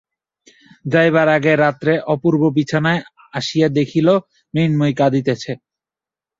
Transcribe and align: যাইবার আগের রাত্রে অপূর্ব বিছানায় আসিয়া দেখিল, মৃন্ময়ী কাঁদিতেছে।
যাইবার 0.85 1.27
আগের 1.35 1.57
রাত্রে 1.59 1.93
অপূর্ব 2.13 2.41
বিছানায় 2.57 3.01
আসিয়া 3.33 3.67
দেখিল, 3.77 4.07
মৃন্ময়ী 4.53 4.93
কাঁদিতেছে। 4.99 5.51